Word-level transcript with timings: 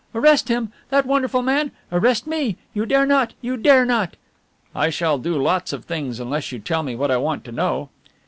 "Arrest 0.15 0.47
him! 0.49 0.73
That 0.89 1.05
wonderful 1.05 1.43
man! 1.43 1.69
Arrest 1.91 2.25
me? 2.25 2.57
You 2.73 2.87
dare 2.87 3.05
not! 3.05 3.33
You 3.39 3.55
dare 3.55 3.85
not!" 3.85 4.15
"I 4.75 4.89
shall 4.89 5.19
dare 5.19 5.33
do 5.33 5.39
lots 5.43 5.73
of 5.73 5.85
things 5.85 6.19
unless 6.19 6.51
you 6.51 6.57
tell 6.57 6.81
me 6.81 6.95
what 6.95 7.11
I 7.11 7.17
want 7.17 7.43
to 7.45 7.51
know." 7.51 7.89